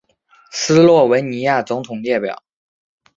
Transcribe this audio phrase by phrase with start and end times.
[0.51, 2.41] 斯洛文尼亚总统列表